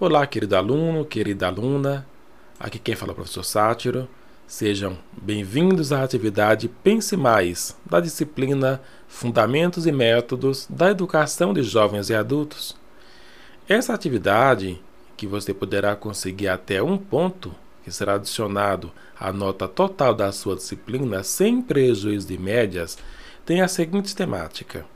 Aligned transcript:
Olá, 0.00 0.26
querido 0.26 0.56
aluno, 0.56 1.04
querida 1.04 1.48
aluna. 1.48 2.06
Aqui 2.58 2.78
quem 2.78 2.96
fala 2.96 3.10
é 3.10 3.12
o 3.12 3.16
professor 3.16 3.44
Sátiro. 3.44 4.08
Sejam 4.46 4.96
bem-vindos 5.12 5.92
à 5.92 6.02
atividade 6.02 6.70
Pense 6.82 7.18
Mais, 7.18 7.76
da 7.84 8.00
disciplina 8.00 8.80
Fundamentos 9.06 9.86
e 9.86 9.92
Métodos 9.92 10.66
da 10.70 10.90
Educação 10.90 11.52
de 11.52 11.62
Jovens 11.62 12.08
e 12.08 12.14
Adultos. 12.14 12.74
Essa 13.68 13.92
atividade, 13.92 14.80
que 15.18 15.26
você 15.26 15.52
poderá 15.52 15.94
conseguir 15.94 16.48
até 16.48 16.82
um 16.82 16.96
ponto, 16.96 17.54
que 17.84 17.92
será 17.92 18.14
adicionado 18.14 18.90
à 19.20 19.30
nota 19.30 19.68
total 19.68 20.14
da 20.14 20.32
sua 20.32 20.56
disciplina 20.56 21.22
sem 21.22 21.60
prejuízo 21.60 22.26
de 22.26 22.38
médias, 22.38 22.96
tem 23.44 23.60
a 23.60 23.68
seguinte 23.68 24.16
temática: 24.16 24.86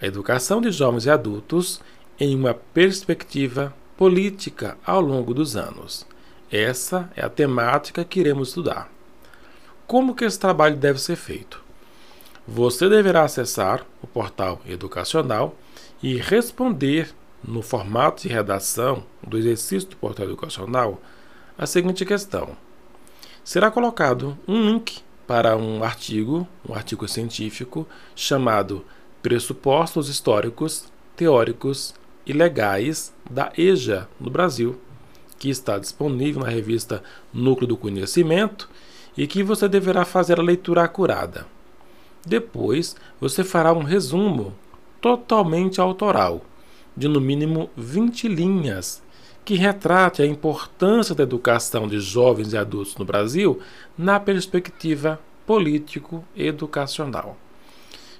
a 0.00 0.06
educação 0.06 0.60
de 0.60 0.70
jovens 0.70 1.04
e 1.04 1.10
adultos 1.10 1.80
em 2.20 2.32
uma 2.36 2.54
perspectiva 2.54 3.74
política 3.96 4.76
ao 4.84 5.00
longo 5.00 5.32
dos 5.32 5.56
anos. 5.56 6.06
Essa 6.50 7.10
é 7.16 7.24
a 7.24 7.30
temática 7.30 8.04
que 8.04 8.20
iremos 8.20 8.48
estudar. 8.48 8.90
Como 9.86 10.14
que 10.14 10.24
esse 10.24 10.38
trabalho 10.38 10.76
deve 10.76 11.00
ser 11.00 11.16
feito? 11.16 11.64
Você 12.46 12.88
deverá 12.88 13.24
acessar 13.24 13.84
o 14.02 14.06
portal 14.06 14.60
educacional 14.66 15.56
e 16.02 16.16
responder 16.16 17.12
no 17.42 17.62
formato 17.62 18.22
de 18.22 18.28
redação 18.28 19.02
do 19.26 19.38
exercício 19.38 19.88
do 19.88 19.96
portal 19.96 20.26
educacional 20.26 21.00
a 21.58 21.66
seguinte 21.66 22.04
questão: 22.04 22.56
será 23.42 23.70
colocado 23.70 24.38
um 24.46 24.66
link 24.66 25.00
para 25.26 25.56
um 25.56 25.82
artigo, 25.82 26.46
um 26.68 26.74
artigo 26.74 27.08
científico 27.08 27.86
chamado 28.14 28.84
Pressupostos 29.22 30.08
Históricos, 30.08 30.84
Teóricos 31.16 31.94
e 32.26 32.32
legais 32.32 33.14
da 33.30 33.52
EJA 33.56 34.08
no 34.20 34.30
Brasil, 34.30 34.78
que 35.38 35.48
está 35.48 35.78
disponível 35.78 36.42
na 36.42 36.48
revista 36.48 37.02
Núcleo 37.32 37.68
do 37.68 37.76
Conhecimento 37.76 38.68
e 39.16 39.26
que 39.26 39.42
você 39.42 39.68
deverá 39.68 40.04
fazer 40.04 40.38
a 40.38 40.42
leitura 40.42 40.82
acurada. 40.82 41.46
Depois, 42.26 42.96
você 43.20 43.44
fará 43.44 43.72
um 43.72 43.82
resumo 43.82 44.52
totalmente 45.00 45.80
autoral, 45.80 46.44
de 46.96 47.06
no 47.06 47.20
mínimo 47.20 47.70
20 47.76 48.26
linhas, 48.26 49.02
que 49.44 49.54
retrate 49.54 50.22
a 50.22 50.26
importância 50.26 51.14
da 51.14 51.22
educação 51.22 51.86
de 51.86 52.00
jovens 52.00 52.52
e 52.52 52.56
adultos 52.56 52.96
no 52.96 53.04
Brasil 53.04 53.60
na 53.96 54.18
perspectiva 54.18 55.20
político-educacional. 55.46 57.36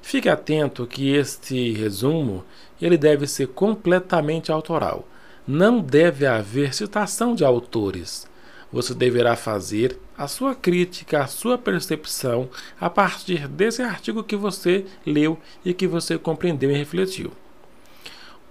Fique 0.07 0.29
atento 0.29 0.87
que 0.87 1.17
este 1.17 1.73
resumo 1.73 2.45
ele 2.81 2.97
deve 2.97 3.27
ser 3.27 3.49
completamente 3.49 4.53
autoral. 4.53 5.05
Não 5.45 5.81
deve 5.81 6.25
haver 6.25 6.73
citação 6.73 7.35
de 7.35 7.45
autores. 7.45 8.25
Você 8.73 8.95
deverá 8.95 9.35
fazer 9.35 9.99
a 10.17 10.29
sua 10.29 10.55
crítica, 10.55 11.25
a 11.25 11.27
sua 11.27 11.59
percepção 11.59 12.49
a 12.81 12.89
partir 12.89 13.49
desse 13.49 13.83
artigo 13.83 14.23
que 14.23 14.37
você 14.37 14.87
leu 15.05 15.41
e 15.65 15.75
que 15.75 15.89
você 15.89 16.17
compreendeu 16.17 16.71
e 16.71 16.79
refletiu. 16.79 17.33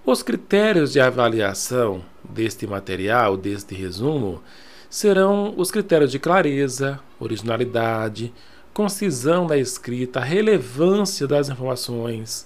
Os 0.04 0.22
critérios 0.22 0.92
de 0.92 1.00
avaliação 1.00 2.04
deste 2.22 2.66
material, 2.66 3.34
deste 3.34 3.74
resumo, 3.74 4.42
serão 4.90 5.54
os 5.56 5.70
critérios 5.70 6.12
de 6.12 6.18
clareza, 6.18 7.00
originalidade, 7.18 8.30
concisão 8.76 9.46
da 9.46 9.56
escrita, 9.56 10.20
a 10.20 10.22
relevância 10.22 11.26
das 11.26 11.48
informações, 11.48 12.44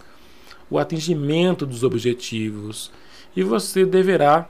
o 0.71 0.79
atingimento 0.79 1.67
dos 1.67 1.83
objetivos, 1.83 2.93
e 3.35 3.43
você 3.43 3.85
deverá 3.85 4.49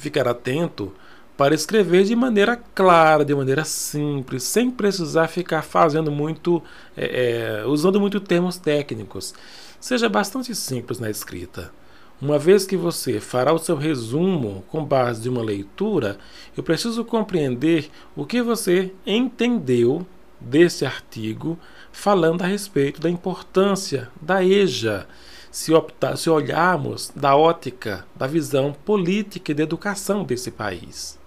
ficar 0.00 0.26
atento 0.26 0.92
para 1.36 1.54
escrever 1.54 2.02
de 2.02 2.16
maneira 2.16 2.56
clara, 2.74 3.24
de 3.24 3.32
maneira 3.32 3.64
simples, 3.64 4.42
sem 4.42 4.68
precisar 4.68 5.28
ficar 5.28 5.62
fazendo 5.62 6.10
muito, 6.10 6.60
é, 6.96 7.60
é, 7.60 7.66
usando 7.66 8.00
muito 8.00 8.18
termos 8.18 8.56
técnicos. 8.56 9.32
Seja 9.80 10.08
bastante 10.08 10.52
simples 10.56 10.98
na 10.98 11.08
escrita. 11.08 11.72
Uma 12.20 12.36
vez 12.36 12.66
que 12.66 12.76
você 12.76 13.20
fará 13.20 13.52
o 13.52 13.58
seu 13.58 13.76
resumo 13.76 14.64
com 14.66 14.84
base 14.84 15.22
de 15.22 15.28
uma 15.28 15.40
leitura, 15.40 16.18
eu 16.56 16.64
preciso 16.64 17.04
compreender 17.04 17.88
o 18.16 18.26
que 18.26 18.42
você 18.42 18.92
entendeu 19.06 20.04
desse 20.40 20.86
artigo 20.86 21.58
falando 21.92 22.42
a 22.42 22.46
respeito 22.46 23.00
da 23.00 23.10
importância 23.10 24.08
da 24.20 24.42
EJA, 24.42 25.06
se, 25.50 25.72
optar, 25.72 26.16
se 26.16 26.30
olharmos 26.30 27.12
da 27.14 27.36
ótica 27.36 28.06
da 28.14 28.26
visão 28.26 28.72
política 28.72 29.52
e 29.52 29.54
de 29.54 29.62
educação 29.62 30.24
desse 30.24 30.50
país. 30.50 31.18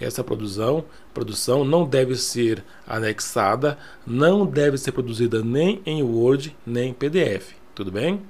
Essa 0.00 0.24
produção, 0.24 0.84
produção 1.14 1.64
não 1.64 1.84
deve 1.84 2.16
ser 2.16 2.64
anexada, 2.86 3.78
não 4.06 4.44
deve 4.44 4.76
ser 4.78 4.92
produzida 4.92 5.44
nem 5.44 5.80
em 5.86 6.02
Word 6.02 6.56
nem 6.66 6.90
em 6.90 6.94
PDF, 6.94 7.52
tudo 7.74 7.92
bem? 7.92 8.20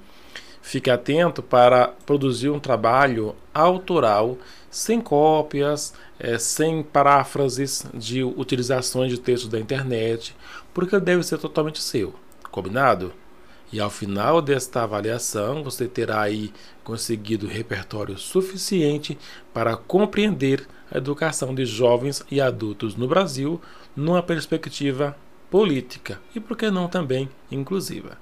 Fique 0.63 0.89
atento 0.89 1.43
para 1.43 1.89
produzir 2.07 2.49
um 2.49 2.61
trabalho 2.61 3.35
autoral, 3.53 4.39
sem 4.71 5.01
cópias, 5.01 5.93
é, 6.19 6.39
sem 6.39 6.85
paráfrases 6.85 7.85
de 7.93 8.23
utilizações 8.23 9.11
de 9.11 9.19
textos 9.19 9.51
da 9.51 9.59
internet, 9.59 10.35
porque 10.73 10.99
deve 11.01 11.25
ser 11.25 11.39
totalmente 11.39 11.83
seu. 11.83 12.15
Combinado? 12.51 13.13
E 13.73 13.81
ao 13.81 13.91
final 13.91 14.41
desta 14.41 14.83
avaliação, 14.83 15.65
você 15.65 15.89
terá 15.89 16.21
aí 16.21 16.53
conseguido 16.85 17.47
repertório 17.47 18.17
suficiente 18.17 19.19
para 19.53 19.77
compreender 19.77 20.69
a 20.91 20.99
educação 20.99 21.55
de 21.55 21.65
jovens 21.65 22.23
e 22.31 22.41
adultos 22.41 22.95
no 22.95 23.09
Brasil 23.09 23.61
numa 23.97 24.23
perspectiva 24.23 25.17
política 25.51 26.21
e, 26.35 26.41
por 26.41 26.57
que 26.57 26.71
não, 26.71 26.87
também 26.87 27.29
inclusiva. 27.51 28.19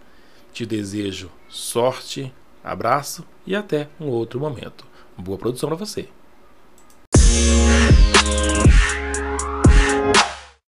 Te 0.52 0.66
desejo 0.66 1.30
sorte, 1.48 2.32
abraço 2.62 3.26
e 3.46 3.54
até 3.54 3.88
um 4.00 4.08
outro 4.08 4.40
momento. 4.40 4.86
Boa 5.16 5.38
produção 5.38 5.68
para 5.68 5.76
você. 5.78 6.08